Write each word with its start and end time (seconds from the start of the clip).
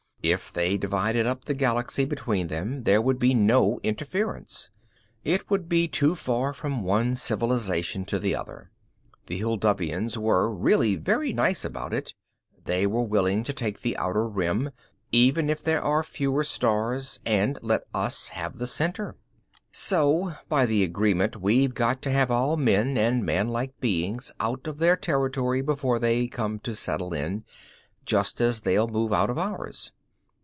If 0.23 0.53
they 0.53 0.77
divided 0.77 1.25
up 1.25 1.45
the 1.45 1.55
Galaxy 1.55 2.05
between 2.05 2.45
them, 2.45 2.83
there 2.83 3.01
would 3.01 3.17
be 3.17 3.33
no 3.33 3.79
interference; 3.81 4.69
it 5.23 5.49
would 5.49 5.67
be 5.67 5.87
too 5.87 6.13
far 6.13 6.53
from 6.53 6.83
one 6.83 7.15
civilization 7.15 8.05
to 8.05 8.19
the 8.19 8.35
other. 8.35 8.69
The 9.25 9.39
Hulduvians 9.41 10.19
were, 10.19 10.53
really, 10.53 10.95
very 10.95 11.33
nice 11.33 11.65
about 11.65 11.91
it. 11.91 12.13
They're 12.65 12.87
willing 12.87 13.43
to 13.45 13.51
take 13.51 13.81
the 13.81 13.97
outer 13.97 14.27
rim, 14.27 14.69
even 15.11 15.49
if 15.49 15.63
there 15.63 15.81
are 15.81 16.03
fewer 16.03 16.43
stars, 16.43 17.19
and 17.25 17.57
let 17.63 17.85
us 17.91 18.29
have 18.29 18.59
the 18.59 18.67
center. 18.67 19.15
"So 19.71 20.33
by 20.47 20.67
the 20.67 20.83
agreement, 20.83 21.41
we've 21.41 21.73
got 21.73 21.99
to 22.03 22.11
have 22.11 22.29
all 22.29 22.57
men 22.57 22.95
and 22.95 23.25
manlike 23.25 23.73
beings 23.79 24.31
out 24.39 24.67
of 24.67 24.77
their 24.77 24.95
territory 24.95 25.63
before 25.63 25.97
they 25.97 26.27
come 26.27 26.59
to 26.59 26.75
settle 26.75 27.11
it, 27.15 27.41
just 28.05 28.39
as 28.39 28.61
they'll 28.61 28.87
move 28.87 29.13
out 29.13 29.31
of 29.31 29.39
ours. 29.39 29.91